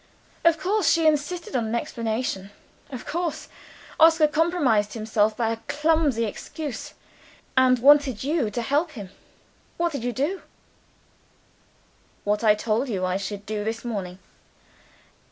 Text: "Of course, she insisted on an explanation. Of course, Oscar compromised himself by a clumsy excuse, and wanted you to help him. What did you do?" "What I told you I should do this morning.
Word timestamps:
"Of 0.43 0.57
course, 0.59 0.89
she 0.89 1.05
insisted 1.05 1.55
on 1.55 1.65
an 1.67 1.75
explanation. 1.75 2.49
Of 2.89 3.05
course, 3.05 3.49
Oscar 3.99 4.27
compromised 4.27 4.93
himself 4.93 5.37
by 5.37 5.51
a 5.51 5.57
clumsy 5.67 6.25
excuse, 6.25 6.95
and 7.55 7.77
wanted 7.77 8.23
you 8.23 8.49
to 8.49 8.61
help 8.63 8.93
him. 8.93 9.11
What 9.77 9.91
did 9.91 10.03
you 10.03 10.11
do?" 10.11 10.41
"What 12.23 12.43
I 12.43 12.55
told 12.55 12.89
you 12.89 13.05
I 13.05 13.17
should 13.17 13.45
do 13.45 13.63
this 13.63 13.85
morning. 13.85 14.17